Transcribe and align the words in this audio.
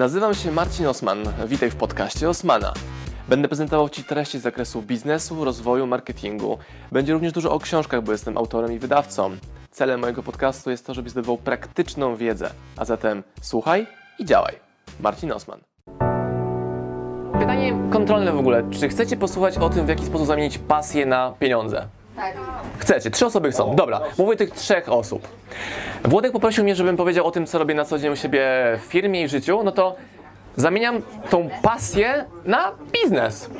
Nazywam 0.00 0.34
się 0.34 0.52
Marcin 0.52 0.86
Osman. 0.86 1.18
Witaj 1.46 1.70
w 1.70 1.76
podcaście 1.76 2.28
Osmana. 2.28 2.72
Będę 3.28 3.48
prezentował 3.48 3.88
Ci 3.88 4.04
treści 4.04 4.38
z 4.38 4.42
zakresu 4.42 4.82
biznesu, 4.82 5.44
rozwoju, 5.44 5.86
marketingu. 5.86 6.58
Będzie 6.92 7.12
również 7.12 7.32
dużo 7.32 7.52
o 7.52 7.58
książkach, 7.58 8.02
bo 8.02 8.12
jestem 8.12 8.38
autorem 8.38 8.72
i 8.72 8.78
wydawcą. 8.78 9.30
Celem 9.70 10.00
mojego 10.00 10.22
podcastu 10.22 10.70
jest 10.70 10.86
to, 10.86 10.94
żebyś 10.94 11.12
zdobywał 11.12 11.38
praktyczną 11.38 12.16
wiedzę. 12.16 12.50
A 12.76 12.84
zatem 12.84 13.22
słuchaj 13.42 13.86
i 14.18 14.24
działaj. 14.24 14.54
Marcin 15.00 15.32
Osman. 15.32 15.60
Pytanie 17.40 17.72
kontrolne 17.92 18.32
w 18.32 18.38
ogóle. 18.38 18.70
Czy 18.70 18.88
chcecie 18.88 19.16
posłuchać 19.16 19.58
o 19.58 19.70
tym, 19.70 19.86
w 19.86 19.88
jaki 19.88 20.06
sposób 20.06 20.26
zamienić 20.26 20.58
pasję 20.58 21.06
na 21.06 21.34
pieniądze? 21.38 21.88
Tak. 22.20 22.34
Chcecie, 22.78 23.10
trzy 23.10 23.26
osoby 23.26 23.50
chcą. 23.50 23.74
Dobra, 23.74 24.00
mówię 24.18 24.36
tych 24.36 24.50
trzech 24.50 24.88
osób. 24.88 25.28
Włodek 26.04 26.32
poprosił 26.32 26.64
mnie, 26.64 26.74
żebym 26.74 26.96
powiedział 26.96 27.26
o 27.26 27.30
tym, 27.30 27.46
co 27.46 27.58
robię 27.58 27.74
na 27.74 27.84
co 27.84 27.98
dzień 27.98 28.12
u 28.12 28.16
siebie 28.16 28.42
w 28.78 28.80
firmie 28.80 29.22
i 29.22 29.28
życiu. 29.28 29.60
No 29.64 29.72
to 29.72 29.96
zamieniam 30.56 31.02
tą 31.30 31.50
pasję 31.62 32.24
na 32.44 32.72
biznes. 32.92 33.50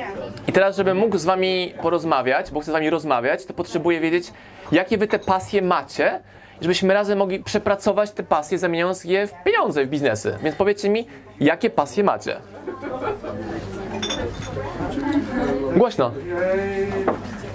I 0.49 0.53
teraz, 0.53 0.77
żebym 0.77 0.97
mógł 0.97 1.19
z 1.19 1.25
wami 1.25 1.75
porozmawiać, 1.83 2.51
bo 2.51 2.61
chcę 2.61 2.71
z 2.71 2.75
wami 2.75 2.91
rozmawiać, 2.91 3.45
to 3.45 3.55
potrzebuję 3.55 4.01
wiedzieć, 4.01 4.33
jakie 4.73 4.99
wy 4.99 5.07
te 5.07 5.19
pasje 5.19 5.63
macie, 5.63 6.21
żebyśmy 6.61 6.95
razem 6.95 7.19
mogli 7.19 7.45
przepracować 7.45 8.11
te 8.11 8.23
pasje, 8.23 8.59
zamieniając 8.59 9.05
je 9.05 9.27
w 9.27 9.33
pieniądze, 9.45 9.85
w 9.85 9.89
biznesy. 9.89 10.39
Więc 10.43 10.57
powiedzcie 10.57 10.89
mi, 10.89 11.07
jakie 11.41 11.71
pasje 11.71 12.05
macie? 12.05 12.37
Głośno. 15.77 16.11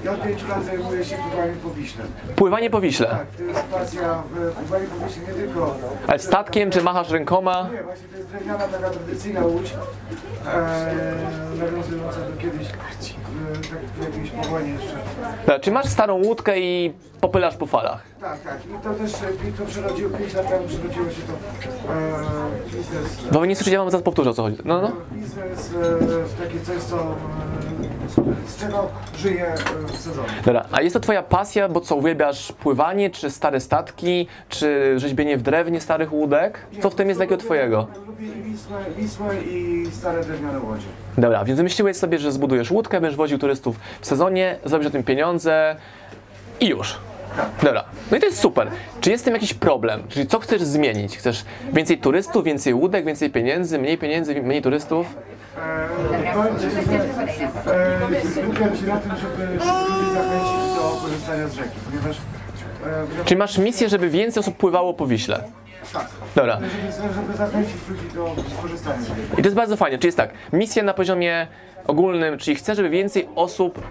Ja 0.05 0.11
od 0.11 0.21
5 0.23 0.47
lat 0.47 0.65
zajmuję 0.65 1.05
się 1.05 1.15
pływaniem 1.15 1.57
po 1.63 1.69
Wiśle. 1.69 2.03
Pływanie 2.35 2.69
po 2.69 2.81
Wiśle. 2.81 3.07
Tak, 3.07 3.27
to 3.37 3.43
jest 3.43 3.63
pasja 3.63 4.23
w 4.31 4.53
pływaniu 4.53 4.87
po 4.87 5.05
Wiśle 5.07 5.23
nie 5.23 5.33
tylko... 5.33 5.75
Ale 6.07 6.19
statkiem, 6.19 6.71
czy 6.71 6.81
machasz 6.81 7.09
rękoma? 7.09 7.69
Nie, 7.73 7.83
właśnie 7.83 8.07
to 8.07 8.17
jest 8.17 8.29
drewniana 8.29 8.67
taka 8.67 8.89
tradycyjna 8.89 9.45
łódź, 9.45 9.73
eee, 9.73 11.59
nawiązująca 11.59 12.19
do 12.19 12.37
kiedyś, 12.41 12.67
e, 12.67 12.71
tak 13.69 13.79
w 13.79 14.03
jakimś 14.03 14.29
powonie 14.29 14.69
jeszcze. 14.69 14.97
Tak, 15.45 15.61
Czy 15.61 15.71
masz 15.71 15.85
starą 15.85 16.23
łódkę 16.23 16.59
i 16.59 16.93
popylasz 17.21 17.57
po 17.57 17.65
falach? 17.65 18.03
Tak, 18.21 18.41
tak. 18.41 18.59
I 18.65 18.83
to 18.83 18.93
też 18.93 19.13
e, 19.13 19.51
to 19.57 19.65
przerodziło, 19.65 20.09
5 20.17 20.33
lat 20.33 20.49
temu 20.49 20.67
przerodziło 20.67 21.09
się 21.09 21.21
to 21.21 21.33
e, 21.93 22.77
biznes, 22.77 23.31
Bo 23.31 23.39
wy 23.39 23.47
nie 23.47 23.55
słyszycie, 23.55 23.73
ja 23.73 23.81
wam 23.81 23.91
zaraz 23.91 24.03
powtórzę 24.03 24.29
o 24.29 24.33
co 24.33 24.43
chodzi. 24.43 24.57
No, 24.65 24.81
no. 24.81 24.91
biznes 25.11 25.71
e, 26.39 26.43
takie 26.43 26.59
coś, 26.59 26.83
co, 26.83 26.97
e, 26.97 27.74
z 28.47 28.57
czego 28.59 28.89
żyje 29.17 29.47
e, 29.47 29.57
w 29.87 29.97
sezonie. 29.97 30.27
Dobra, 30.45 30.65
a 30.71 30.81
jest 30.81 30.93
to 30.93 30.99
twoja 30.99 31.23
pasja, 31.23 31.69
bo 31.69 31.81
co, 31.81 31.95
uwielbiasz 31.95 32.51
pływanie, 32.51 33.09
czy 33.09 33.29
stare 33.29 33.59
statki, 33.59 34.27
czy 34.49 34.93
rzeźbienie 34.99 35.37
w 35.37 35.41
drewnie 35.41 35.81
starych 35.81 36.13
łódek? 36.13 36.59
Co 36.81 36.89
w 36.89 36.95
tym 36.95 37.07
jest 37.07 37.19
takiego 37.19 37.37
twojego? 37.37 37.87
Lubię 38.07 38.27
Wisłę, 38.27 38.77
Wisłę 38.97 39.35
i 39.43 39.85
stare 39.91 40.23
drewniane 40.23 40.59
łodzie. 40.59 40.85
Dobra, 41.17 41.45
więc 41.45 41.57
wymyśliłeś 41.57 41.97
sobie, 41.97 42.19
że 42.19 42.31
zbudujesz 42.31 42.71
łódkę, 42.71 43.01
będziesz 43.01 43.17
woził 43.17 43.37
turystów 43.37 43.79
w 44.01 44.07
sezonie, 44.07 44.57
zrobisz 44.65 44.87
o 44.87 44.91
tym 44.91 45.03
pieniądze 45.03 45.75
i 46.59 46.67
już. 46.67 46.97
Dobra, 47.63 47.83
no 48.11 48.17
i 48.17 48.19
to 48.19 48.25
jest 48.25 48.39
super. 48.39 48.67
Czy 49.01 49.11
jest 49.11 49.23
z 49.23 49.25
tym 49.25 49.33
jakiś 49.33 49.53
problem? 49.53 50.03
Czyli 50.09 50.27
co 50.27 50.39
chcesz 50.39 50.61
zmienić? 50.61 51.17
Chcesz 51.17 51.45
więcej 51.73 51.97
turystów, 51.97 52.43
więcej 52.43 52.73
łódek, 52.73 53.05
więcej 53.05 53.29
pieniędzy, 53.29 53.79
mniej 53.79 53.97
pieniędzy, 53.97 54.41
mniej 54.41 54.61
turystów? 54.61 55.15
Skupiam 58.31 58.75
się 58.77 58.85
na 58.85 58.97
tym, 58.97 59.11
żeby 59.17 59.45
ludzi 59.53 59.65
zachęcić 60.13 60.75
do 60.75 60.97
korzystania 61.01 61.47
z 61.47 61.53
rzeki, 61.53 61.69
ponieważ 61.85 62.17
eee, 62.17 63.25
Czyli 63.25 63.37
masz 63.37 63.57
misję, 63.57 63.89
żeby 63.89 64.09
więcej 64.09 64.39
osób 64.41 64.57
pływało 64.57 64.93
po 64.93 65.07
Wiśle? 65.07 65.43
tak, 65.93 66.07
Dobra. 66.35 66.59
żeby, 66.59 67.13
żeby 67.13 67.37
zachęcić 67.37 67.75
ludzi 67.89 68.03
do 68.15 68.35
korzystania 68.61 69.01
z 69.01 69.07
rzeki. 69.07 69.21
I 69.33 69.35
to 69.35 69.41
jest 69.41 69.55
bardzo 69.55 69.77
fajne, 69.77 69.97
czyli 69.97 70.07
jest 70.07 70.17
tak, 70.17 70.29
misja 70.53 70.83
na 70.83 70.93
poziomie 70.93 71.47
ogólnym, 71.87 72.37
czyli 72.37 72.55
chcę, 72.55 72.75
żeby 72.75 72.89
więcej 72.89 73.27
osób 73.35 73.81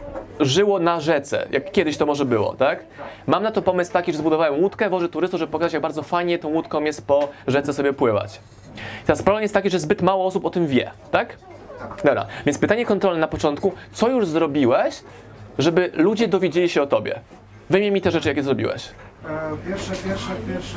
żyło 0.40 0.78
na 0.78 1.00
rzece, 1.00 1.46
jak 1.50 1.72
kiedyś 1.72 1.96
to 1.96 2.06
może 2.06 2.24
było, 2.24 2.54
tak? 2.54 2.84
Mam 3.26 3.42
na 3.42 3.50
to 3.50 3.62
pomysł 3.62 3.92
taki, 3.92 4.12
że 4.12 4.18
zbudowałem 4.18 4.60
łódkę, 4.62 4.90
wożę 4.90 5.08
turystów, 5.08 5.38
żeby 5.40 5.52
pokazać, 5.52 5.72
jak 5.72 5.82
bardzo 5.82 6.02
fajnie 6.02 6.38
tą 6.38 6.48
łódką 6.48 6.84
jest 6.84 7.06
po 7.06 7.28
rzece 7.46 7.72
sobie 7.72 7.92
pływać. 7.92 8.40
Teraz 9.06 9.22
problem 9.22 9.42
jest 9.42 9.54
taki, 9.54 9.70
że 9.70 9.78
zbyt 9.78 10.02
mało 10.02 10.26
osób 10.26 10.44
o 10.44 10.50
tym 10.50 10.66
wie, 10.66 10.90
tak? 11.10 11.36
Dobra, 12.04 12.26
więc 12.46 12.58
pytanie 12.58 12.86
kontrolne 12.86 13.20
na 13.20 13.28
początku, 13.28 13.72
co 13.92 14.08
już 14.08 14.26
zrobiłeś, 14.26 15.02
żeby 15.58 15.90
ludzie 15.94 16.28
dowiedzieli 16.28 16.68
się 16.68 16.82
o 16.82 16.86
tobie? 16.86 17.20
Wymień 17.70 17.92
mi 17.92 18.00
te 18.00 18.10
rzeczy, 18.10 18.28
jakie 18.28 18.42
zrobiłeś. 18.42 18.88
Eee, 18.88 19.30
Pierwsze, 19.68 19.92
pierwsze, 20.08 20.30
pierwsze, 20.48 20.76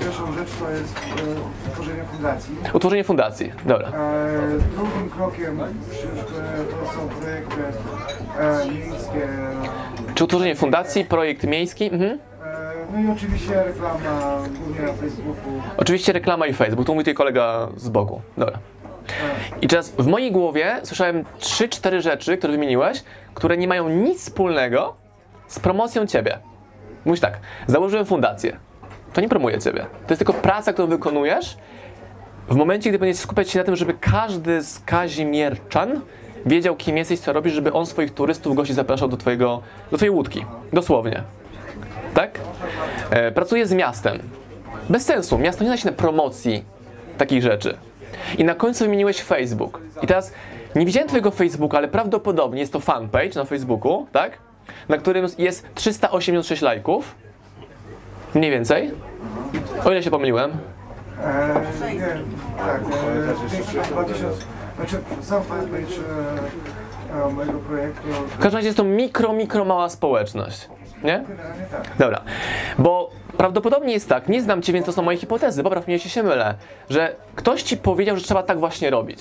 pierwszą 0.00 0.32
rzecz 0.32 0.48
to 0.60 0.70
jest 0.70 0.96
eee, 0.96 1.72
tworzenie 1.72 2.04
fundacji. 2.04 2.54
Utworzenie 2.74 3.04
fundacji, 3.04 3.52
dobra. 3.66 3.88
Eee, 3.88 3.92
Drugim 4.76 5.10
krokiem 5.10 5.58
to 6.70 6.92
są 6.92 7.08
projekty 7.08 7.56
miejskie, 8.72 9.28
Czy 10.14 10.24
utworzenie 10.24 10.56
fundacji, 10.56 11.04
projekt 11.04 11.44
miejski? 11.44 11.84
Mhm. 11.92 12.18
no 12.92 13.00
i 13.00 13.16
oczywiście 13.16 13.62
reklama 13.64 14.38
głównie 14.64 14.82
na 14.86 14.92
Facebooku. 14.92 15.52
Oczywiście 15.76 16.12
reklama 16.12 16.46
i 16.46 16.52
Facebook, 16.54 16.86
tu 16.86 16.92
mówi 16.94 17.04
tutaj 17.04 17.14
kolega 17.14 17.68
z 17.76 17.88
boku. 17.88 18.20
Dobra. 18.36 18.58
I 19.62 19.68
teraz 19.68 19.90
w 19.90 20.06
mojej 20.06 20.32
głowie 20.32 20.76
słyszałem 20.82 21.24
3-4 21.40 22.00
rzeczy, 22.00 22.36
które 22.36 22.52
wymieniłeś, 22.52 23.04
które 23.34 23.56
nie 23.56 23.68
mają 23.68 23.88
nic 23.88 24.20
wspólnego 24.20 24.94
z 25.48 25.58
promocją 25.58 26.06
ciebie. 26.06 26.38
Mówisz 27.04 27.20
tak, 27.20 27.38
założyłem 27.66 28.06
fundację. 28.06 28.56
To 29.12 29.20
nie 29.20 29.28
promuje 29.28 29.58
ciebie. 29.58 29.86
To 30.06 30.12
jest 30.12 30.18
tylko 30.18 30.32
praca, 30.32 30.72
którą 30.72 30.88
wykonujesz 30.88 31.56
w 32.48 32.56
momencie, 32.56 32.90
gdy 32.90 32.98
będziesz 32.98 33.22
skupiać 33.22 33.50
się 33.50 33.58
na 33.58 33.64
tym, 33.64 33.76
żeby 33.76 33.94
każdy 34.00 34.62
z 34.62 34.80
Kazimierczan 34.80 36.00
wiedział, 36.46 36.76
kim 36.76 36.96
jesteś, 36.96 37.20
co 37.20 37.32
robisz, 37.32 37.52
żeby 37.52 37.72
on 37.72 37.86
swoich 37.86 38.14
turystów, 38.14 38.56
gości 38.56 38.74
zapraszał 38.74 39.08
do, 39.08 39.16
twojego, 39.16 39.62
do 39.90 39.96
twojej 39.96 40.10
łódki. 40.10 40.44
Dosłownie. 40.72 41.22
Tak? 42.14 42.40
E, 43.10 43.32
pracuję 43.32 43.66
z 43.66 43.72
miastem. 43.72 44.18
Bez 44.88 45.04
sensu. 45.04 45.38
Miasto 45.38 45.64
nie 45.64 45.70
zna 45.70 45.76
się 45.76 45.86
na 45.86 45.92
promocji 45.92 46.64
takich 47.18 47.42
rzeczy. 47.42 47.76
I 48.38 48.44
na 48.44 48.54
końcu 48.54 48.84
wymieniłeś 48.84 49.22
Facebook. 49.22 49.80
I 50.02 50.06
teraz 50.06 50.32
nie 50.74 50.86
widziałem 50.86 51.08
twojego 51.08 51.30
Facebooka, 51.30 51.78
ale 51.78 51.88
prawdopodobnie 51.88 52.60
jest 52.60 52.72
to 52.72 52.80
fanpage 52.80 53.30
na 53.34 53.44
Facebooku, 53.44 54.06
tak? 54.12 54.38
Na 54.88 54.96
którym 54.98 55.26
jest 55.38 55.66
386 55.74 56.62
lajków. 56.62 57.14
Mniej 58.34 58.50
więcej. 58.50 58.90
O 59.84 59.90
ile 59.90 60.02
się 60.02 60.10
pomyliłem? 60.10 60.50
Eee, 61.24 61.94
nie, 61.94 62.00
tak, 62.58 62.82
2000, 63.88 64.26
znaczy 64.76 64.96
sam 65.22 65.42
fanpage 65.42 65.86
mojego 67.32 67.58
projektu, 67.58 68.08
W 68.28 68.38
każdym 68.38 68.58
razie 68.58 68.66
jest 68.66 68.76
to 68.76 68.84
mikro, 68.84 69.32
mikro 69.32 69.64
mała 69.64 69.88
społeczność. 69.88 70.68
Nie? 71.04 71.24
Dobra, 71.98 72.20
bo 72.78 73.10
prawdopodobnie 73.38 73.92
jest 73.92 74.08
tak, 74.08 74.28
nie 74.28 74.42
znam 74.42 74.62
Cię, 74.62 74.72
więc 74.72 74.86
to 74.86 74.92
są 74.92 75.02
moje 75.02 75.18
hipotezy, 75.18 75.62
popraw 75.62 75.86
mnie, 75.86 75.94
jeśli 75.94 76.10
się 76.10 76.22
mylę, 76.22 76.54
że 76.90 77.16
ktoś 77.34 77.62
Ci 77.62 77.76
powiedział, 77.76 78.16
że 78.16 78.22
trzeba 78.22 78.42
tak 78.42 78.58
właśnie 78.58 78.90
robić. 78.90 79.18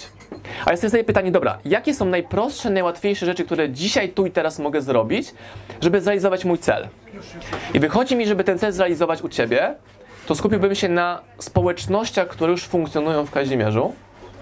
A 0.66 0.72
ja 0.72 0.78
sobie 0.78 0.90
zadaję 0.90 1.04
pytanie, 1.04 1.32
dobra, 1.32 1.58
jakie 1.66 1.94
są 1.94 2.06
najprostsze, 2.06 2.70
najłatwiejsze 2.70 3.26
rzeczy, 3.26 3.46
które 3.46 3.70
dzisiaj, 3.70 4.10
tu 4.10 4.26
i 4.26 4.32
teraz 4.32 4.60
mogę 4.60 4.82
zrobić, 4.82 5.34
żeby 5.82 6.02
zrealizować 6.02 6.46
mój 6.46 6.58
cel? 6.58 6.88
I 7.74 7.80
wychodzi 7.80 8.16
mi, 8.16 8.28
żeby 8.28 8.44
ten 8.44 8.60
cel 8.60 8.72
zrealizować 8.72 9.22
u 9.22 9.30
Ciebie, 9.30 9.76
to 10.28 10.36
skupiłbym 10.36 10.76
się 10.76 10.90
na 10.90 11.22
społecznościach, 11.40 12.28
które 12.28 12.52
już 12.52 12.66
funkcjonują 12.66 13.26
w 13.26 13.32
Kazimierzu, 13.32 13.94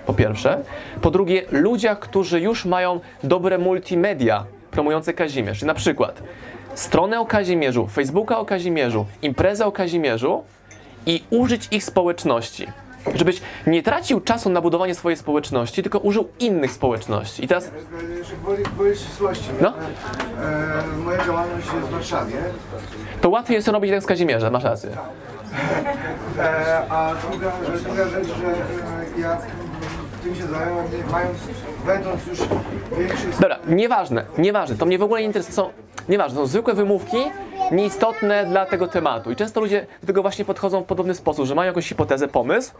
po 0.06 0.14
pierwsze. 0.14 0.64
Po 1.02 1.12
drugie, 1.12 1.42
ludziach, 1.52 2.00
którzy 2.00 2.42
już 2.42 2.66
mają 2.66 3.00
dobre 3.24 3.58
multimedia 3.58 4.46
promujące 4.72 5.14
Kazimierz. 5.14 5.62
Na 5.62 5.74
przykład 5.74 6.24
stronę 6.76 7.20
o 7.20 7.26
Kazimierzu, 7.26 7.88
Facebooka 7.88 8.40
o 8.40 8.46
Kazimierzu, 8.46 9.06
imprezę 9.22 9.66
o 9.66 9.72
Kazimierzu 9.72 10.44
i 11.06 11.24
użyć 11.30 11.68
ich 11.72 11.84
społeczności. 11.84 12.68
Żebyś 13.16 13.42
nie 13.68 13.84
tracił 13.84 14.22
czasu 14.22 14.50
na 14.50 14.62
budowanie 14.62 14.96
swojej 14.96 15.18
społeczności, 15.18 15.84
tylko 15.84 16.00
użył 16.00 16.28
innych 16.40 16.72
społeczności. 16.72 17.46
I 17.46 17.48
teraz, 17.48 17.72
ścisłości. 18.96 19.50
No. 19.62 19.70
Eee, 19.70 21.04
moja 21.06 21.26
działalność 21.26 21.66
jest 21.66 21.88
w 21.88 21.90
Warszawie, 21.90 22.36
to 23.22 23.30
łatwiej 23.30 23.56
jest 23.56 23.68
robić 23.68 23.92
tak 23.92 24.04
z 24.04 24.06
Kazimierza, 24.06 24.50
masz 24.50 24.64
rację. 24.64 24.90
eee, 24.90 24.96
a 26.90 27.12
druga, 27.30 27.52
druga 27.84 28.08
rzecz, 28.08 28.28
że 28.28 28.48
eee, 28.48 29.22
ja 29.22 29.38
tym 30.24 30.36
się 30.36 30.48
zająłem, 30.48 30.86
mając, 31.12 31.38
będąc 31.86 32.28
już 32.28 32.40
Dobra, 33.40 33.60
nieważne, 33.68 34.26
nieważne, 34.38 34.76
to 34.76 34.86
mnie 34.86 34.98
w 34.98 35.04
ogóle 35.04 35.22
nie 35.22 35.28
interesuje. 35.28 35.83
Nieważne, 36.10 36.38
są 36.38 36.48
zwykłe 36.48 36.74
wymówki, 36.74 37.18
nieistotne 37.72 38.46
dla 38.46 38.66
tego 38.66 38.88
tematu. 38.88 39.32
I 39.32 39.36
często 39.36 39.62
ludzie 39.62 39.86
do 40.02 40.08
tego 40.08 40.22
właśnie 40.22 40.46
podchodzą 40.46 40.82
w 40.82 40.86
podobny 40.86 41.16
sposób, 41.16 41.46
że 41.46 41.56
mają 41.56 41.68
jakąś 41.68 41.90
hipotezę, 41.90 42.28
pomysł, 42.28 42.74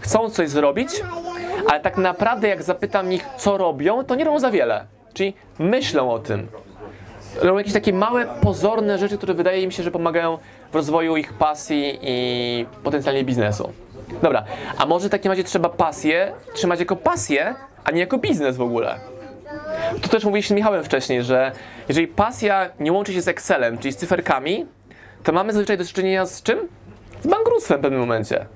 chcą 0.00 0.30
coś 0.30 0.48
zrobić, 0.48 0.88
ale 1.68 1.80
tak 1.80 1.96
naprawdę 1.96 2.48
jak 2.48 2.62
zapytam 2.62 3.12
ich, 3.12 3.26
co 3.36 3.58
robią, 3.58 4.04
to 4.04 4.14
nie 4.14 4.24
robią 4.24 4.38
za 4.38 4.50
wiele. 4.50 4.86
Czyli 5.14 5.34
myślą 5.58 6.10
o 6.10 6.18
tym. 6.18 6.46
Robią 7.42 7.58
jakieś 7.58 7.72
takie 7.72 7.92
małe, 7.92 8.26
pozorne 8.40 8.98
rzeczy, 8.98 9.16
które 9.16 9.34
wydaje 9.34 9.66
mi 9.66 9.72
się, 9.72 9.82
że 9.82 9.90
pomagają 9.90 10.38
w 10.72 10.74
rozwoju 10.74 11.16
ich 11.16 11.32
pasji 11.32 11.98
i 12.02 12.66
potencjalnie 12.84 13.24
biznesu. 13.24 13.72
Dobra, 14.22 14.44
a 14.78 14.86
może 14.86 15.08
w 15.08 15.10
takim 15.10 15.32
razie 15.32 15.44
trzeba 15.44 15.68
pasję 15.68 16.32
trzymać 16.54 16.80
jako 16.80 16.96
pasję, 16.96 17.54
a 17.84 17.90
nie 17.90 18.00
jako 18.00 18.18
biznes 18.18 18.56
w 18.56 18.62
ogóle? 18.62 19.00
To 20.02 20.08
też 20.08 20.24
mówiliśmy 20.24 20.54
z 20.54 20.56
Michałem 20.56 20.84
wcześniej, 20.84 21.22
że 21.22 21.52
jeżeli 21.88 22.08
pasja 22.08 22.70
nie 22.80 22.92
łączy 22.92 23.12
się 23.12 23.22
z 23.22 23.28
Excelem, 23.28 23.78
czyli 23.78 23.92
z 23.92 23.96
cyferkami, 23.96 24.66
to 25.22 25.32
mamy 25.32 25.52
zazwyczaj 25.52 25.78
do 25.78 25.84
czynienia 25.84 26.26
z 26.26 26.42
czym? 26.42 26.58
Z 27.22 27.26
bankructwem 27.26 27.78
w 27.78 27.82
pewnym 27.82 28.00
momencie. 28.00 28.46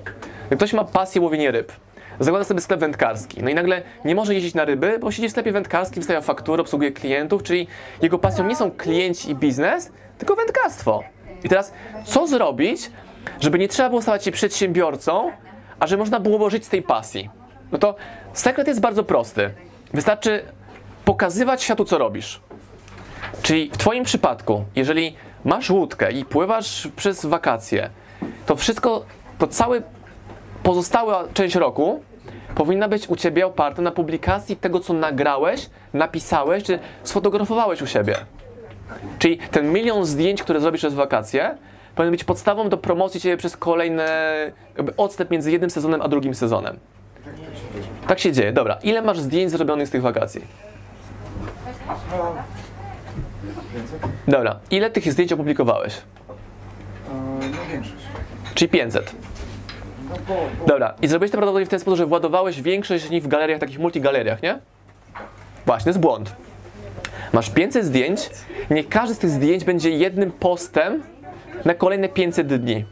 Jak 0.50 0.58
ktoś 0.58 0.72
ma 0.72 0.84
pasję 0.84 1.20
łowienie 1.20 1.50
ryb, 1.50 1.72
zakłada 2.20 2.44
sobie 2.44 2.60
sklep 2.60 2.80
wędkarski, 2.80 3.42
no 3.42 3.50
i 3.50 3.54
nagle 3.54 3.82
nie 4.04 4.14
może 4.14 4.34
jeździć 4.34 4.54
na 4.54 4.64
ryby, 4.64 4.98
bo 4.98 5.12
siedzi 5.12 5.28
w 5.28 5.30
sklepie 5.30 5.52
wędkarskim, 5.52 6.00
wystawia 6.00 6.20
faktury, 6.20 6.62
obsługuje 6.62 6.92
klientów, 6.92 7.42
czyli 7.42 7.66
jego 8.02 8.18
pasją 8.18 8.46
nie 8.46 8.56
są 8.56 8.70
klienci 8.70 9.30
i 9.30 9.34
biznes, 9.34 9.92
tylko 10.18 10.36
wędkarstwo. 10.36 11.02
I 11.44 11.48
teraz 11.48 11.72
co 12.04 12.26
zrobić, 12.26 12.90
żeby 13.40 13.58
nie 13.58 13.68
trzeba 13.68 13.88
było 13.88 14.02
stawać 14.02 14.24
się 14.24 14.32
przedsiębiorcą, 14.32 15.32
a 15.80 15.86
że 15.86 15.96
można 15.96 16.20
było 16.20 16.50
żyć 16.50 16.64
z 16.66 16.68
tej 16.68 16.82
pasji? 16.82 17.30
No 17.72 17.78
to 17.78 17.94
sekret 18.32 18.68
jest 18.68 18.80
bardzo 18.80 19.04
prosty. 19.04 19.50
Wystarczy 19.94 20.42
pokazywać 21.04 21.62
światu, 21.62 21.84
co 21.84 21.98
robisz. 21.98 22.40
Czyli 23.42 23.70
w 23.70 23.76
Twoim 23.76 24.04
przypadku, 24.04 24.64
jeżeli 24.76 25.16
masz 25.44 25.70
łódkę 25.70 26.12
i 26.12 26.24
pływasz 26.24 26.88
przez 26.96 27.26
wakacje, 27.26 27.90
to 28.46 28.56
wszystko, 28.56 29.04
to 29.38 29.46
cały 29.46 29.82
pozostała 30.62 31.24
część 31.34 31.54
roku 31.54 32.02
powinna 32.54 32.88
być 32.88 33.08
u 33.08 33.16
Ciebie 33.16 33.46
oparta 33.46 33.82
na 33.82 33.90
publikacji 33.90 34.56
tego, 34.56 34.80
co 34.80 34.92
nagrałeś, 34.92 35.70
napisałeś, 35.92 36.64
czy 36.64 36.78
sfotografowałeś 37.02 37.82
u 37.82 37.86
siebie. 37.86 38.16
Czyli 39.18 39.38
ten 39.38 39.72
milion 39.72 40.04
zdjęć, 40.04 40.42
które 40.42 40.60
zrobisz 40.60 40.80
przez 40.80 40.94
wakacje, 40.94 41.56
powinien 41.94 42.10
być 42.10 42.24
podstawą 42.24 42.68
do 42.68 42.76
promocji 42.76 43.20
Ciebie 43.20 43.36
przez 43.36 43.56
kolejne, 43.56 44.08
jakby 44.76 44.96
odstęp 44.96 45.30
między 45.30 45.52
jednym 45.52 45.70
sezonem 45.70 46.02
a 46.02 46.08
drugim 46.08 46.34
sezonem. 46.34 46.78
Tak 48.06 48.18
się 48.18 48.32
dzieje. 48.32 48.52
Dobra, 48.52 48.78
ile 48.82 49.02
masz 49.02 49.20
zdjęć 49.20 49.50
zrobionych 49.50 49.88
z 49.88 49.90
tych 49.90 50.02
wakacji? 50.02 50.44
Dobra, 54.28 54.60
ile 54.70 54.90
tych 54.90 55.12
zdjęć 55.12 55.32
opublikowałeś? 55.32 56.02
no 57.08 57.72
większość. 57.72 58.04
Czyli 58.54 58.68
500. 58.68 59.14
No 60.08 60.16
bo, 60.28 60.34
bo 60.60 60.66
Dobra, 60.66 60.94
i 61.02 61.08
zrobiłeś 61.08 61.30
to 61.30 61.36
prawdopodobnie 61.36 61.66
w 61.66 61.68
ten 61.68 61.80
sposób, 61.80 61.98
że 61.98 62.06
władowałeś 62.06 62.62
większość 62.62 63.04
z 63.04 63.10
nich 63.10 63.22
w 63.22 63.28
galeriach, 63.28 63.60
takich 63.60 63.78
multigaleriach, 63.78 64.42
nie? 64.42 64.58
Właśnie, 65.66 65.90
jest 65.90 66.00
błąd. 66.00 66.36
Masz 67.32 67.50
500 67.50 67.84
zdjęć, 67.84 68.30
nie 68.70 68.84
każdy 68.84 69.14
z 69.14 69.18
tych 69.18 69.30
zdjęć 69.30 69.64
będzie 69.64 69.90
jednym 69.90 70.32
postem 70.32 71.02
na 71.64 71.74
kolejne 71.74 72.08
500 72.08 72.46
dni. 72.46 72.84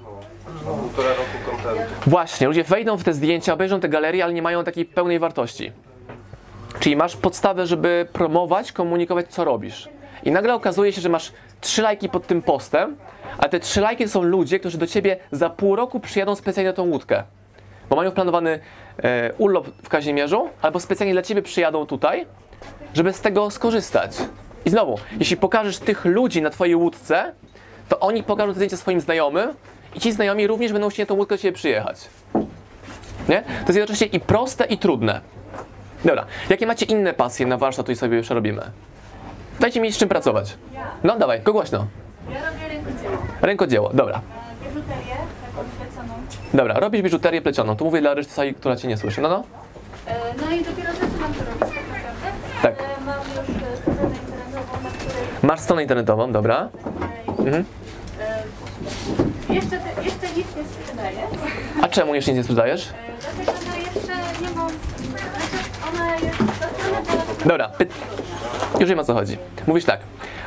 Półtora 0.65 1.09
roku 1.09 1.51
kontentu. 1.51 1.93
Właśnie, 2.07 2.47
ludzie 2.47 2.65
wejdą 2.65 2.97
w 2.97 3.05
te 3.05 3.15
zdjęcia, 3.15 3.53
obejrzą 3.53 3.81
te 3.81 3.89
galerie, 3.89 4.25
ale 4.25 4.33
nie 4.33 4.43
mają 4.43 4.65
takiej 4.65 4.85
pełnej 4.85 5.19
wartości. 5.19 5.73
Czyli 6.81 6.97
masz 6.97 7.17
podstawę, 7.17 7.67
żeby 7.67 8.07
promować, 8.13 8.73
komunikować, 8.73 9.27
co 9.29 9.45
robisz. 9.45 9.89
I 10.25 10.31
nagle 10.31 10.55
okazuje 10.55 10.93
się, 10.93 11.01
że 11.01 11.09
masz 11.09 11.33
trzy 11.61 11.83
lajki 11.83 12.09
pod 12.09 12.27
tym 12.27 12.43
postem, 12.43 12.97
a 13.39 13.49
te 13.49 13.61
trzy 13.61 13.81
lajki 13.81 14.09
są 14.09 14.23
ludzie, 14.23 14.61
którzy 14.61 14.79
do 14.79 14.87
ciebie 14.87 15.17
za 15.33 15.51
pół 15.51 15.77
roku 15.77 16.01
przyjadą 16.01 16.35
specjalnie 16.35 16.71
na 16.71 16.77
tą 16.77 16.83
łódkę. 16.83 17.23
Bo 17.91 17.97
mają 17.97 18.11
planowany 18.11 18.61
e, 19.03 19.33
urlop 19.39 19.69
w 19.83 19.89
Kazimierzu, 19.89 20.49
albo 20.63 20.81
specjalnie 20.81 21.13
dla 21.13 21.23
ciebie 21.23 21.43
przyjadą 21.43 21.87
tutaj, 21.87 22.27
żeby 22.95 23.13
z 23.13 23.21
tego 23.21 23.51
skorzystać. 23.51 24.17
I 24.65 24.71
znowu, 24.71 24.99
jeśli 25.19 25.37
pokażesz 25.37 25.79
tych 25.79 26.05
ludzi 26.05 26.43
na 26.43 26.51
twojej 26.51 26.77
łódce, 26.77 27.33
to 27.89 28.01
oni 28.01 28.23
pokażą 28.23 28.49
te 28.49 28.55
zdjęcia 28.55 28.77
swoim 28.77 29.01
znajomym 29.01 29.51
i 29.95 30.01
ci 30.01 30.13
znajomi 30.13 30.47
również 30.47 30.73
będą 30.73 30.89
chcieli 30.89 31.03
na 31.03 31.09
tą 31.09 31.15
łódkę 31.15 31.35
do 31.35 31.43
ciebie 31.43 31.53
przyjechać. 31.53 32.09
Nie? 33.29 33.43
To 33.43 33.67
jest 33.67 33.77
jednocześnie 33.77 34.07
i 34.07 34.21
proste, 34.21 34.65
i 34.65 34.79
trudne. 34.79 35.21
Dobra, 36.05 36.27
jakie 36.51 36.67
macie 36.67 36.87
inne 36.87 37.15
pasje 37.15 37.47
na 37.47 37.57
warsztat, 37.57 37.87
tutaj 37.87 37.97
sobie 37.97 38.23
przerobimy? 38.23 38.63
Dajcie 39.61 39.81
mi 39.81 39.93
z 39.93 39.99
czym 39.99 40.09
pracować. 40.09 40.57
No 41.05 41.19
dawaj, 41.19 41.41
go 41.41 41.53
głośno. 41.53 41.87
Ja 42.33 42.51
robię 42.51 42.69
rękodzieło. 42.69 43.17
Rękodzieło, 43.43 43.91
dobra. 43.95 44.21
E, 44.63 44.69
Biżuterię, 44.69 45.15
taką 45.47 45.69
pleconą. 45.79 46.15
Dobra, 46.55 46.75
robisz 46.81 47.03
biżuterię 47.03 47.43
plecioną. 47.43 47.77
Tu 47.77 47.85
mówię 47.85 48.01
dla 48.01 48.15
reszty 48.15 48.33
sali, 48.33 48.55
która 48.55 48.77
cię 48.77 48.89
nie 48.89 48.97
słyszy. 48.97 49.21
No, 49.21 49.29
no. 49.29 49.43
E, 50.07 50.15
No 50.41 50.57
i 50.57 50.65
dopiero 50.65 50.93
zaczynam 50.93 51.35
to 51.35 51.45
robić 51.45 51.77
tak 51.77 51.89
naprawdę. 51.89 52.29
Tak. 52.63 52.75
Ale 52.79 53.07
mam 53.07 53.19
już 53.19 53.63
e, 53.63 53.77
stronę 53.77 54.17
internetową, 54.17 54.83
na 54.83 54.91
której 54.91 55.25
Masz 55.43 55.61
stronę 55.61 55.83
internetową, 55.83 56.33
dobra. 56.33 56.69
e, 57.39 57.43
Mhm. 57.43 57.65
e, 58.21 59.55
jeszcze, 59.55 59.71
te, 59.71 60.03
jeszcze 60.05 60.27
nic 60.37 60.47
nie 60.57 60.65
sprzedaję. 60.65 61.19
A 61.83 61.89
czemu 61.89 62.15
jeszcze 62.15 62.31
nic 62.31 62.39
nie 62.39 62.45
sprzedajesz? 62.45 62.89
E, 62.89 62.93
Dlatego, 63.45 63.59
że 63.73 63.79
jeszcze 63.79 64.13
nie 64.43 64.51
mam... 64.57 64.69
Znaczy, 64.69 65.25
ona 65.25 65.37
jest... 65.37 65.39
Ta 65.49 65.79
strona 65.79 66.07
była 66.07 66.10
Dobra, 67.47 67.69
py... 67.69 67.87
już 68.81 68.89
wiem 68.89 68.99
o 68.99 69.05
co 69.05 69.15
chodzi. 69.15 69.39
Mówisz 69.67 69.85
tak, 69.85 70.01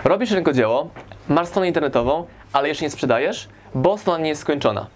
robisz 0.04 0.32
rękodzieło, 0.32 0.90
masz 1.30 1.48
stronę 1.48 1.68
internetową, 1.68 2.26
ale 2.54 2.68
jeszcze 2.68 2.86
nie 2.86 2.92
sprzedajesz, 2.92 3.50
bo 3.76 3.98
strona 3.98 4.20
nie 4.24 4.30
jest 4.30 4.42
skończona. 4.42 4.88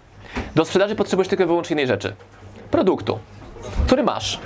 Do 0.54 0.64
sprzedaży 0.64 0.96
potrzebujesz 0.96 1.28
tylko 1.28 1.44
i 1.44 1.46
wyłącznie 1.46 1.74
jednej 1.74 1.86
rzeczy. 1.86 2.14
Produktu, 2.70 3.18
który 3.86 4.02
masz. 4.02 4.40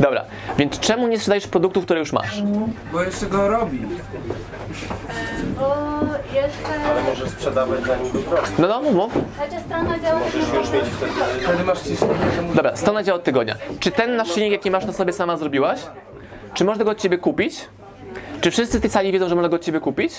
Dobra, 0.00 0.24
więc 0.58 0.80
czemu 0.80 1.08
nie 1.08 1.18
sprzedajesz 1.18 1.46
produktów, 1.46 1.84
które 1.84 2.00
już 2.00 2.12
masz? 2.12 2.42
Bo 2.92 3.02
jeszcze 3.02 3.26
go 3.26 3.48
robi. 3.48 3.78
Bo 5.58 5.76
jeszcze... 6.34 7.10
Możesz 7.10 7.30
sprzedawać 7.30 7.84
zanim 7.84 8.12
go 8.12 8.20
zrobisz. 8.20 8.50
No, 8.58 8.68
no, 8.68 8.82
mów, 8.82 8.94
mów. 8.94 9.12
Strona 9.66 9.98
działa... 9.98 10.20
Możesz 10.20 10.34
już 10.54 10.70
mieć 10.70 10.84
wtedy 10.84 11.12
Wtedy 11.42 11.64
masz 11.64 11.78
ciśnienie, 11.80 12.14
że 12.36 12.42
musisz... 12.42 12.56
Dobra, 12.56 12.76
strona 12.76 13.02
działa 13.02 13.18
od 13.18 13.24
tygodnia. 13.24 13.54
Czy 13.80 13.90
ten 13.90 14.16
naszyjnik, 14.16 14.52
jaki 14.52 14.70
masz 14.70 14.84
na 14.86 14.92
sobie 14.92 15.12
sama 15.12 15.36
zrobiłaś? 15.36 15.80
Czy 16.54 16.64
można 16.64 16.84
go 16.84 16.90
od 16.90 16.98
ciebie 16.98 17.18
kupić? 17.18 17.68
Czy 18.40 18.50
wszyscy 18.50 18.78
w 18.78 18.80
tej 18.80 18.90
sali 18.90 19.12
wiedzą, 19.12 19.28
że 19.28 19.34
można 19.34 19.48
go 19.48 19.56
od 19.56 19.62
ciebie 19.64 19.80
kupić? 19.80 20.12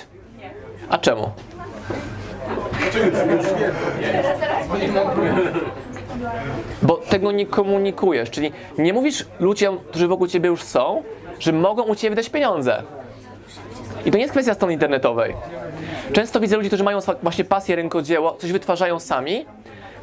A 0.89 0.97
czemu? 0.97 1.29
Bo 6.81 6.97
tego 6.97 7.31
nie 7.31 7.45
komunikujesz, 7.45 8.29
czyli 8.29 8.51
nie 8.77 8.93
mówisz 8.93 9.25
ludziom, 9.39 9.79
którzy 9.89 10.07
wokół 10.07 10.27
ciebie 10.27 10.49
już 10.49 10.63
są, 10.63 11.03
że 11.39 11.53
mogą 11.53 11.83
u 11.83 11.95
ciebie 11.95 12.09
wydać 12.09 12.29
pieniądze. 12.29 12.83
I 14.05 14.11
to 14.11 14.17
nie 14.17 14.21
jest 14.21 14.31
kwestia 14.31 14.53
strony 14.53 14.73
internetowej. 14.73 15.35
Często 16.13 16.39
widzę 16.39 16.55
ludzi, 16.57 16.69
którzy 16.69 16.83
mają 16.83 16.99
właśnie 17.23 17.45
pasję 17.45 17.75
rękodzieło, 17.75 18.35
coś 18.39 18.51
wytwarzają 18.51 18.99
sami. 18.99 19.45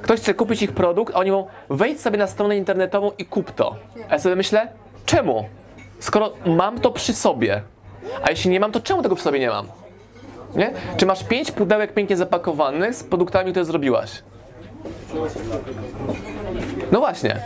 Ktoś 0.02 0.20
chce 0.20 0.34
kupić 0.34 0.62
ich 0.62 0.72
produkt, 0.72 1.14
a 1.14 1.18
oni 1.18 1.30
mówią, 1.30 1.46
wejdź 1.70 2.00
sobie 2.00 2.18
na 2.18 2.26
stronę 2.26 2.56
internetową 2.56 3.10
i 3.18 3.24
kup 3.24 3.50
to. 3.50 3.76
A 4.08 4.12
ja 4.12 4.18
sobie 4.18 4.36
myślę, 4.36 4.68
czemu? 5.06 5.44
Skoro 5.98 6.32
mam 6.46 6.80
to 6.80 6.90
przy 6.90 7.12
sobie, 7.12 7.62
a 8.22 8.30
jeśli 8.30 8.50
nie 8.50 8.60
mam, 8.60 8.72
to 8.72 8.80
czemu 8.80 9.02
tego 9.02 9.14
przy 9.14 9.24
sobie 9.24 9.38
nie 9.38 9.48
mam? 9.48 9.66
Nie? 10.54 10.72
Czy 10.96 11.06
masz 11.06 11.24
pięć 11.24 11.52
pudełek 11.52 11.94
pięknie 11.94 12.16
zapakowanych 12.16 12.94
z 12.94 13.04
produktami, 13.04 13.50
które 13.50 13.64
zrobiłaś? 13.64 14.22
No 16.92 16.98
właśnie. 16.98 17.40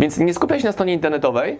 Więc 0.00 0.18
nie 0.18 0.34
skupiaj 0.34 0.60
się 0.60 0.66
na 0.66 0.72
stronie 0.72 0.92
internetowej, 0.92 1.58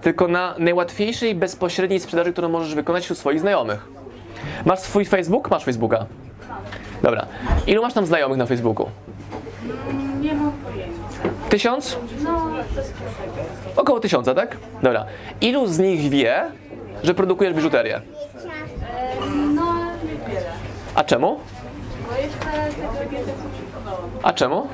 tylko 0.00 0.28
na 0.28 0.54
najłatwiejszej, 0.58 1.34
bezpośredniej 1.34 2.00
sprzedaży, 2.00 2.32
którą 2.32 2.48
możesz 2.48 2.74
wykonać 2.74 3.04
wśród 3.04 3.18
swoich 3.18 3.40
znajomych. 3.40 3.95
Masz 4.64 4.78
swój 4.80 5.04
Facebook? 5.04 5.50
Masz 5.50 5.64
Facebooka. 5.64 6.06
Dobra. 7.02 7.26
Ilu 7.66 7.82
masz 7.82 7.92
tam 7.94 8.06
znajomych 8.06 8.38
na 8.38 8.46
Facebooku? 8.46 8.86
Nie 10.20 10.34
mam 10.34 10.52
pojęcia. 10.52 11.38
Tysiąc? 11.48 11.96
No. 12.24 12.46
Około 13.76 14.00
tysiąca, 14.00 14.34
tak? 14.34 14.56
Dobra. 14.82 15.04
Ilu 15.40 15.66
z 15.66 15.78
nich 15.78 16.10
wie, 16.10 16.44
że 17.02 17.14
produkujesz 17.14 17.54
biżuterię? 17.54 17.96
E, 17.96 18.00
No, 19.54 19.74
niewiele. 20.04 20.50
A 20.94 21.04
czemu? 21.04 21.38
Bo 22.10 22.16
jeszcze 22.16 22.38
tego 22.98 23.12
nie. 23.12 23.18
A 24.22 24.32
czemu? 24.32 24.66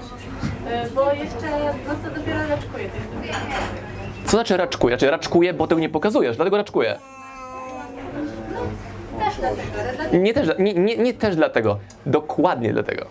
E, 0.69 0.91
Bo 0.91 1.13
jeszcze, 1.13 1.47
no 1.89 1.95
to 2.05 2.21
dopiero 2.21 2.39
raczkuję. 2.49 2.89
Co 4.25 4.31
znaczy 4.31 4.57
raczkuje? 4.57 4.95
Znaczy 4.97 5.11
raczkuje, 5.11 5.55
bo 5.55 5.67
tego 5.67 5.81
nie 5.81 5.89
pokazujesz, 5.89 6.37
dlatego 6.37 6.57
raczkuję. 6.57 6.99
Też 9.19 9.35
dlatego, 9.37 10.19
Nie 10.19 10.35
też, 10.35 10.49
nie, 10.59 10.75
nie, 10.75 10.97
nie 10.97 11.15
też 11.15 11.37
dlatego. 11.37 11.79
Dokładnie 12.07 12.73
dlatego. 12.73 13.07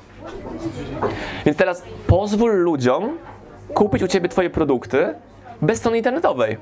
Więc 1.45 1.57
teraz 1.57 1.83
pozwól 2.07 2.51
ludziom 2.51 3.17
kupić 3.73 4.03
u 4.03 4.07
Ciebie 4.07 4.29
Twoje 4.29 4.49
produkty 4.49 5.13
bez 5.61 5.79
strony 5.79 5.97
internetowej. 5.97 6.57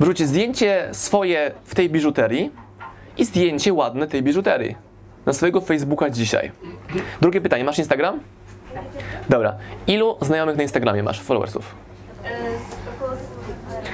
Wrzuć 0.00 0.22
zdjęcie 0.22 0.88
swoje 0.92 1.52
w 1.64 1.74
tej 1.74 1.90
biżuterii 1.90 2.50
i 3.18 3.24
zdjęcie 3.24 3.72
ładne 3.72 4.06
tej 4.06 4.22
biżuterii 4.22 4.76
na 5.26 5.32
swojego 5.32 5.60
Facebooka 5.60 6.10
dzisiaj. 6.10 6.52
Drugie 7.20 7.40
pytanie, 7.40 7.64
masz 7.64 7.78
Instagram? 7.78 8.20
Dobra. 9.28 9.56
Ilu 9.86 10.16
znajomych 10.20 10.56
na 10.56 10.62
Instagramie 10.62 11.02
masz, 11.02 11.20
followersów? 11.20 11.74
e, 12.24 12.28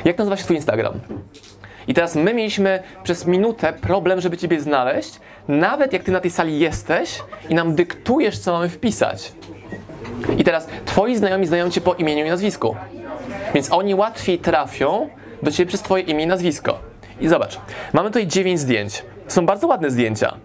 Jak 0.05 0.19
nazywa 0.19 0.37
się 0.37 0.45
Twój 0.45 0.57
Instagram? 0.57 1.01
I 1.89 1.95
teraz 1.95 2.15
my 2.15 2.35
mieliśmy 2.35 2.83
przez 3.03 3.27
minutę 3.27 3.73
problem, 3.73 4.21
żeby 4.21 4.37
Ciebie 4.37 4.61
znaleźć, 4.61 5.21
nawet 5.49 5.93
jak 5.93 6.03
Ty 6.03 6.13
na 6.13 6.21
tej 6.21 6.31
sali 6.31 6.59
jesteś 6.59 7.23
i 7.49 7.55
nam 7.55 7.75
dyktujesz, 7.75 8.39
co 8.39 8.53
mamy 8.53 8.69
wpisać. 8.69 9.33
I 10.39 10.45
teraz 10.45 10.69
twoi 10.85 11.17
znajomi 11.17 11.47
znają 11.47 11.71
cię 11.71 11.81
po 11.81 11.95
imieniu 11.95 12.27
i 12.27 12.29
nazwisku. 12.29 12.77
Więc 13.55 13.73
oni 13.73 13.95
łatwiej 13.95 14.39
trafią 14.39 15.09
do 15.43 15.51
ciebie 15.51 15.69
przez 15.69 15.83
twoje 15.83 16.03
imię 16.03 16.25
i 16.25 16.27
nazwisko. 16.27 16.79
I 17.21 17.29
zobacz, 17.29 17.61
mamy 17.93 18.09
tutaj 18.09 18.27
9 18.27 18.61
zdjęć. 18.61 19.05
Są 19.29 19.47
bardzo 19.47 19.67
ładne 19.67 19.91
zdjęcia. 19.91 20.37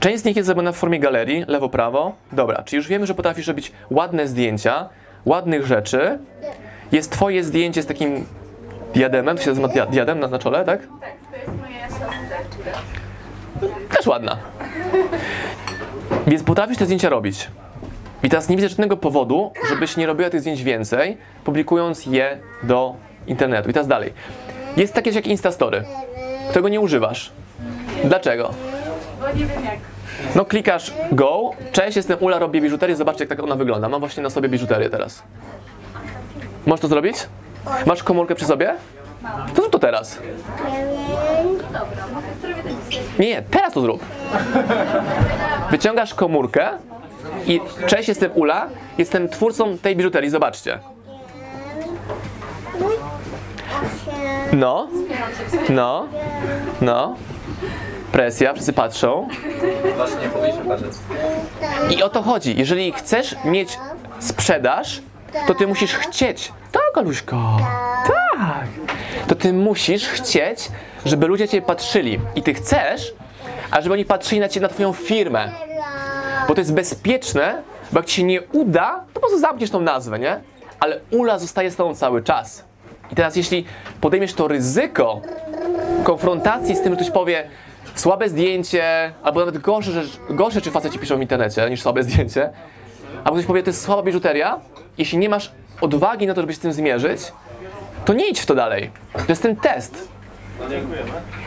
Część 0.00 0.22
z 0.22 0.24
nich 0.24 0.36
jest 0.36 0.46
zrobiona 0.46 0.72
w 0.72 0.76
formie 0.76 1.00
galerii, 1.00 1.44
lewo-prawo. 1.48 2.12
Dobra, 2.32 2.62
czyli 2.62 2.76
już 2.76 2.88
wiemy, 2.88 3.06
że 3.06 3.14
potrafisz 3.14 3.46
robić 3.46 3.72
ładne 3.90 4.28
zdjęcia, 4.28 4.88
ładnych 5.26 5.66
rzeczy. 5.66 6.18
Jest 6.92 7.12
twoje 7.12 7.44
zdjęcie 7.44 7.82
z 7.82 7.86
takim 7.86 8.26
diademem, 8.94 9.36
to 9.36 9.42
się 9.42 9.48
nazywa 9.50 9.68
dia- 9.68 9.90
diadem 9.90 10.20
na, 10.20 10.26
na 10.28 10.38
czole, 10.38 10.64
tak? 10.64 10.80
Tak, 10.80 10.88
to 11.30 11.36
jest 11.36 11.60
moja 11.60 11.88
siostra. 11.88 12.72
Też 13.96 14.06
ładna. 14.06 14.36
Więc 16.26 16.42
potrafisz 16.42 16.78
te 16.78 16.84
zdjęcia 16.84 17.08
robić. 17.08 17.50
I 18.22 18.28
teraz 18.28 18.48
nie 18.48 18.56
widzę 18.56 18.68
żadnego 18.68 18.96
powodu, 18.96 19.52
żebyś 19.68 19.96
nie 19.96 20.06
robiła 20.06 20.30
tych 20.30 20.40
zdjęć 20.40 20.62
więcej, 20.62 21.16
publikując 21.44 22.06
je 22.06 22.38
do 22.62 22.94
internetu. 23.26 23.70
I 23.70 23.72
teraz 23.72 23.88
dalej. 23.88 24.12
Jest 24.76 24.94
takie 24.94 25.10
jak 25.10 25.26
Instastory, 25.26 25.84
którego 26.50 26.68
nie 26.68 26.80
używasz. 26.80 27.32
Dlaczego? 28.04 28.50
Bo 29.20 29.26
nie 29.28 29.46
wiem 29.46 29.64
jak. 29.64 29.76
No 30.34 30.44
klikasz 30.44 30.92
go, 31.12 31.50
cześć, 31.72 31.96
jestem 31.96 32.18
Ula, 32.20 32.38
robię 32.38 32.60
biżuterię, 32.60 32.96
zobaczcie 32.96 33.22
jak 33.24 33.28
tak 33.28 33.42
ona 33.42 33.56
wygląda. 33.56 33.88
Mam 33.88 34.00
właśnie 34.00 34.22
na 34.22 34.30
sobie 34.30 34.48
biżuterię 34.48 34.90
teraz. 34.90 35.22
Możesz 36.66 36.80
to 36.80 36.88
zrobić? 36.88 37.16
Masz 37.86 38.02
komórkę 38.02 38.34
przy 38.34 38.44
sobie? 38.44 38.74
To 39.54 39.62
zrób 39.62 39.72
to 39.72 39.78
teraz. 39.78 40.18
Nie, 43.18 43.28
nie, 43.28 43.42
teraz 43.42 43.72
to 43.72 43.80
zrób. 43.80 44.04
Wyciągasz 45.70 46.14
komórkę 46.14 46.68
i 47.46 47.60
cześć, 47.86 48.08
jestem 48.08 48.30
Ula, 48.34 48.66
jestem 48.98 49.28
twórcą 49.28 49.78
tej 49.78 49.96
biżuterii, 49.96 50.30
zobaczcie. 50.30 50.78
No, 54.52 54.88
no, 55.68 56.06
no. 56.80 57.16
Presja, 58.12 58.52
wszyscy 58.52 58.72
patrzą. 58.72 59.28
I 61.90 62.02
o 62.02 62.08
to 62.08 62.22
chodzi. 62.22 62.58
Jeżeli 62.58 62.92
chcesz 62.92 63.36
mieć 63.44 63.78
sprzedaż, 64.18 65.02
to 65.46 65.54
ty 65.54 65.66
musisz 65.66 65.94
chcieć. 65.94 66.52
Tak, 66.72 66.98
Aluśko. 66.98 67.56
Tak. 68.06 68.66
To 69.28 69.34
ty 69.34 69.52
musisz 69.52 70.08
chcieć, 70.08 70.68
żeby 71.04 71.26
ludzie 71.26 71.48
cię 71.48 71.62
patrzyli. 71.62 72.20
I 72.34 72.42
ty 72.42 72.54
chcesz, 72.54 73.14
a 73.70 73.80
żeby 73.80 73.92
oni 73.92 74.04
patrzyli 74.04 74.40
na 74.40 74.48
ciebie, 74.48 74.66
na 74.66 74.72
twoją 74.72 74.92
firmę. 74.92 75.52
Bo 76.48 76.54
to 76.54 76.60
jest 76.60 76.74
bezpieczne, 76.74 77.62
bo 77.92 77.98
jak 77.98 78.06
ci 78.06 78.16
się 78.16 78.22
nie 78.24 78.42
uda, 78.42 79.04
to 79.06 79.14
po 79.14 79.20
prostu 79.20 79.38
zamkniesz 79.38 79.70
tą 79.70 79.80
nazwę, 79.80 80.18
nie? 80.18 80.40
Ale 80.80 81.00
Ula 81.10 81.38
zostaje 81.38 81.70
z 81.70 81.76
tobą 81.76 81.94
cały 81.94 82.22
czas. 82.22 82.64
I 83.12 83.14
teraz 83.14 83.36
jeśli 83.36 83.64
podejmiesz 84.00 84.34
to 84.34 84.48
ryzyko 84.48 85.20
konfrontacji 86.04 86.76
z 86.76 86.80
tym, 86.82 86.92
że 86.92 86.96
ktoś 86.96 87.10
powie 87.10 87.48
słabe 87.94 88.28
zdjęcie, 88.28 89.12
albo 89.22 89.40
nawet 89.40 89.58
gorsze, 89.58 89.92
rzecz, 89.92 90.20
gorsze 90.30 90.54
rzeczy 90.54 90.70
faceci 90.70 90.98
piszą 90.98 91.18
w 91.18 91.20
internecie 91.20 91.70
niż 91.70 91.82
słabe 91.82 92.02
zdjęcie, 92.02 92.50
albo 93.24 93.32
ktoś 93.32 93.46
powie, 93.46 93.62
to 93.62 93.70
jest 93.70 93.82
słaba 93.82 94.02
biżuteria, 94.02 94.60
jeśli 94.98 95.18
nie 95.18 95.28
masz 95.28 95.52
odwagi 95.80 96.26
na 96.26 96.34
to, 96.34 96.40
żeby 96.40 96.52
się 96.52 96.58
z 96.58 96.62
tym 96.62 96.72
zmierzyć, 96.72 97.32
to 98.04 98.12
nie 98.12 98.28
idź 98.28 98.40
w 98.40 98.46
to 98.46 98.54
dalej. 98.54 98.90
To 99.12 99.24
jest 99.28 99.42
ten 99.42 99.56
test. 99.56 100.08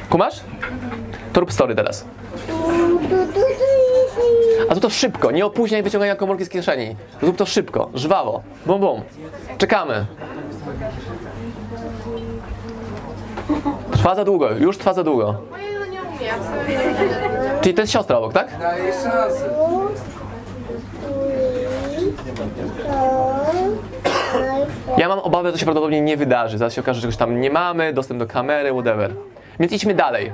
Kumasz? 0.09 0.39
To 1.33 1.39
rób 1.39 1.53
story 1.53 1.75
teraz. 1.75 2.05
A 4.69 4.73
to 4.75 4.81
to 4.81 4.89
szybko, 4.89 5.31
nie 5.31 5.45
opóźniaj 5.45 5.83
wyciągania 5.83 6.15
komórki 6.15 6.45
z 6.45 6.49
kieszeni. 6.49 6.95
Zrób 7.21 7.37
to 7.37 7.45
szybko, 7.45 7.89
żwawo, 7.93 8.43
bum 8.65 8.81
bum. 8.81 9.01
Czekamy. 9.57 10.05
Trwa 13.91 14.15
za 14.15 14.23
długo, 14.23 14.51
już 14.51 14.77
trwa 14.77 14.93
za 14.93 15.03
długo. 15.03 15.35
Czyli 17.61 17.75
to 17.75 17.81
jest 17.81 17.93
siostra 17.93 18.17
obok, 18.17 18.33
tak? 18.33 18.59
Daję 18.59 18.93
szansę. 18.93 19.49
Obawę, 25.23 25.49
że 25.49 25.53
to 25.53 25.57
się 25.59 25.65
prawdopodobnie 25.65 26.01
nie 26.01 26.17
wydarzy. 26.17 26.57
Zaraz 26.57 26.73
się 26.73 26.81
okaże, 26.81 26.97
że 26.97 27.01
czegoś 27.01 27.17
tam 27.17 27.41
nie 27.41 27.49
mamy, 27.49 27.93
dostęp 27.93 28.19
do 28.19 28.27
kamery, 28.27 28.71
whatever. 28.71 29.13
Więc 29.59 29.71
idźmy 29.71 29.93
dalej. 29.93 30.31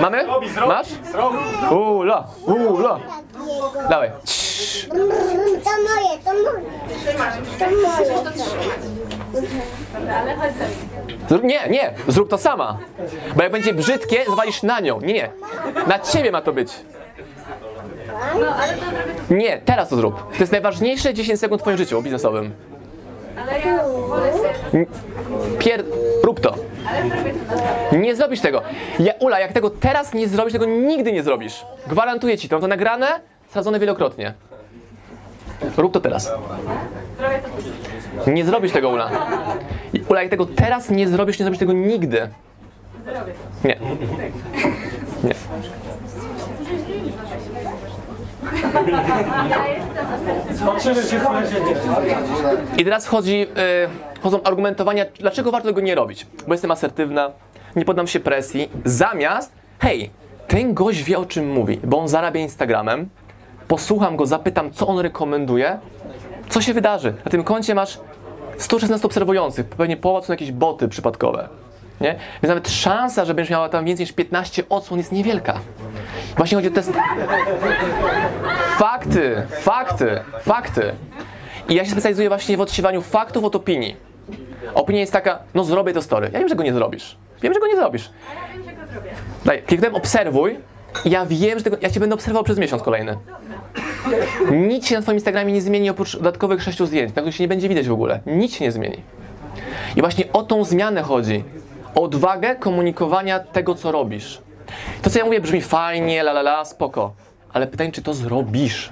Mamy? 0.00 0.26
Masz? 0.68 0.88
Ula, 1.70 2.26
ula. 2.46 2.98
Dawaj. 3.90 4.10
Ciii. 4.24 4.88
To 4.88 4.96
moje, 4.96 6.18
to 6.24 6.30
moje. 6.32 6.62
To 7.58 7.64
moje. 11.30 11.42
Nie, 11.42 11.68
nie, 11.68 11.94
zrób 12.08 12.30
to 12.30 12.38
sama. 12.38 12.78
Bo 13.36 13.42
jak 13.42 13.52
będzie 13.52 13.74
brzydkie, 13.74 14.24
zwalisz 14.32 14.62
na 14.62 14.80
nią. 14.80 15.00
Nie, 15.00 15.12
nie. 15.12 15.30
Na 15.86 15.98
ciebie 15.98 16.32
ma 16.32 16.40
to 16.42 16.52
być. 16.52 16.72
No. 18.40 18.46
Nie, 19.36 19.58
teraz 19.64 19.88
to 19.88 19.96
zrób. 19.96 20.32
To 20.32 20.38
jest 20.40 20.52
najważniejsze 20.52 21.14
10 21.14 21.40
sekund 21.40 21.60
w 21.60 21.64
twoim 21.64 21.76
życiu 21.76 22.02
biznesowym. 22.02 22.52
Ale 23.42 23.60
ja. 23.60 23.79
Pier... 25.58 25.84
Rób 26.24 26.40
to. 26.40 26.54
Nie 27.92 28.16
zrobisz 28.16 28.40
tego. 28.40 28.62
Ja, 28.98 29.12
Ula, 29.18 29.40
jak 29.40 29.52
tego 29.52 29.70
teraz 29.70 30.14
nie 30.14 30.28
zrobisz, 30.28 30.52
tego 30.52 30.66
nigdy 30.66 31.12
nie 31.12 31.22
zrobisz. 31.22 31.64
Gwarantuję 31.86 32.38
ci 32.38 32.48
to. 32.48 32.56
Mam 32.56 32.60
to 32.60 32.68
nagrane, 32.68 33.06
sprawdzone 33.48 33.78
wielokrotnie. 33.78 34.34
Rób 35.76 35.92
to 35.92 36.00
teraz. 36.00 36.32
Nie 38.26 38.44
zrobisz 38.44 38.72
tego, 38.72 38.88
Ula. 38.88 39.10
Ula, 40.08 40.22
jak 40.22 40.30
tego 40.30 40.46
teraz 40.46 40.90
nie 40.90 41.08
zrobisz, 41.08 41.38
nie 41.38 41.44
zrobisz 41.44 41.58
tego 41.58 41.72
nigdy. 41.72 42.28
Nie. 43.64 43.76
I 52.78 52.84
teraz 52.84 53.06
wchodzi, 53.06 53.46
y, 54.24 54.40
argumentowania, 54.44 55.04
dlaczego 55.18 55.50
warto 55.50 55.68
tego 55.68 55.80
nie 55.80 55.94
robić. 55.94 56.26
Bo 56.46 56.54
jestem 56.54 56.70
asertywna, 56.70 57.30
nie 57.76 57.84
poddam 57.84 58.06
się 58.06 58.20
presji, 58.20 58.70
zamiast, 58.84 59.52
hej, 59.78 60.10
ten 60.48 60.74
gość 60.74 61.02
wie 61.02 61.18
o 61.18 61.26
czym 61.26 61.52
mówi, 61.52 61.80
bo 61.84 61.98
on 61.98 62.08
zarabia 62.08 62.40
Instagramem, 62.40 63.08
posłucham 63.68 64.16
go, 64.16 64.26
zapytam, 64.26 64.70
co 64.70 64.86
on 64.86 64.98
rekomenduje, 64.98 65.78
co 66.48 66.60
się 66.60 66.74
wydarzy. 66.74 67.14
Na 67.24 67.30
tym 67.30 67.44
koncie 67.44 67.74
masz 67.74 67.98
116 68.58 69.06
obserwujących, 69.06 69.66
pewnie 69.66 69.96
połowa 69.96 70.20
to 70.20 70.26
są 70.26 70.32
jakieś 70.32 70.52
boty 70.52 70.88
przypadkowe. 70.88 71.48
Nie? 72.00 72.16
Więc 72.42 72.48
nawet 72.48 72.70
szansa, 72.70 73.24
że 73.24 73.34
będziesz 73.34 73.50
miała 73.50 73.68
tam 73.68 73.84
więcej 73.84 74.04
niż 74.04 74.12
15 74.12 74.62
odsłon 74.68 74.98
jest 74.98 75.12
niewielka. 75.12 75.60
Właśnie 76.36 76.56
chodzi 76.56 76.68
o 76.68 76.70
test. 76.70 76.92
Fakty, 78.78 79.42
fakty, 79.50 80.20
fakty. 80.40 80.92
I 81.68 81.74
ja 81.74 81.84
się 81.84 81.90
specjalizuję 81.90 82.28
właśnie 82.28 82.56
w 82.56 82.60
odsiewaniu 82.60 83.02
faktów 83.02 83.44
od 83.44 83.56
opinii. 83.56 83.96
Opinia 84.74 85.00
jest 85.00 85.12
taka, 85.12 85.38
no 85.54 85.64
zrobię 85.64 85.92
to 85.92 86.02
story. 86.02 86.30
Ja 86.32 86.38
wiem, 86.38 86.48
że 86.48 86.54
go 86.54 86.62
nie 86.62 86.72
zrobisz. 86.72 87.16
Wiem, 87.42 87.54
że 87.54 87.60
go 87.60 87.66
nie 87.66 87.76
zrobisz. 87.76 88.10
Ja 88.34 88.54
wiem, 88.54 88.64
że 88.64 88.72
go 88.72 88.92
zrobię. 88.92 89.10
Daj, 89.44 89.92
obserwuj 89.92 90.58
ja 91.04 91.26
wiem, 91.26 91.58
że 91.58 91.64
tego, 91.64 91.76
ja 91.80 91.90
cię 91.90 92.00
będę 92.00 92.14
obserwował 92.14 92.44
przez 92.44 92.58
miesiąc 92.58 92.82
kolejny. 92.82 93.16
Nic 94.52 94.86
się 94.86 94.96
na 94.96 95.02
twoim 95.02 95.16
Instagramie 95.16 95.52
nie 95.52 95.60
zmieni 95.60 95.90
oprócz 95.90 96.16
dodatkowych 96.16 96.62
sześciu 96.62 96.86
zdjęć, 96.86 97.14
na 97.14 97.22
których 97.22 97.34
się 97.36 97.44
nie 97.44 97.48
będzie 97.48 97.68
widać 97.68 97.88
w 97.88 97.92
ogóle. 97.92 98.20
Nic 98.26 98.54
się 98.54 98.64
nie 98.64 98.72
zmieni. 98.72 99.02
I 99.96 100.00
właśnie 100.00 100.32
o 100.32 100.42
tą 100.42 100.64
zmianę 100.64 101.02
chodzi. 101.02 101.44
O 101.94 102.02
odwagę 102.02 102.56
komunikowania 102.56 103.40
tego, 103.40 103.74
co 103.74 103.92
robisz. 103.92 104.42
To, 105.02 105.10
co 105.10 105.18
ja 105.18 105.24
mówię, 105.24 105.40
brzmi 105.40 105.60
fajnie, 105.60 106.20
la 106.20 106.30
la 106.30 106.40
la, 106.40 106.64
spoko. 106.64 107.14
Ale 107.52 107.66
pytanie, 107.66 107.92
czy 107.92 108.02
to 108.02 108.14
zrobisz? 108.14 108.90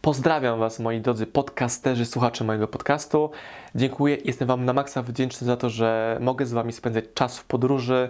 Pozdrawiam 0.00 0.58
Was, 0.58 0.78
moi 0.78 1.00
drodzy 1.00 1.26
podcasterzy, 1.26 2.06
słuchacze 2.06 2.44
mojego 2.44 2.68
podcastu. 2.68 3.30
Dziękuję, 3.74 4.18
jestem 4.24 4.48
Wam 4.48 4.64
na 4.64 4.72
maksa 4.72 5.02
wdzięczny 5.02 5.46
za 5.46 5.56
to, 5.56 5.70
że 5.70 6.18
mogę 6.20 6.46
z 6.46 6.52
Wami 6.52 6.72
spędzać 6.72 7.04
czas 7.14 7.38
w 7.38 7.44
podróży, 7.44 8.08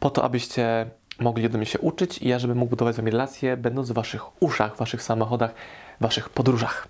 po 0.00 0.10
to, 0.10 0.24
abyście 0.24 0.86
mogli 1.20 1.46
ode 1.46 1.58
mnie 1.58 1.66
się 1.66 1.78
uczyć 1.78 2.18
i 2.18 2.28
ja, 2.28 2.38
żebym 2.38 2.58
mógł 2.58 2.70
budować 2.70 2.94
z 2.94 2.96
Wami 2.96 3.10
relacje, 3.10 3.56
będąc 3.56 3.90
w 3.90 3.94
Waszych 3.94 4.42
uszach, 4.42 4.74
w 4.74 4.78
Waszych 4.78 5.02
samochodach, 5.02 5.54
w 6.00 6.02
Waszych 6.02 6.28
podróżach. 6.28 6.88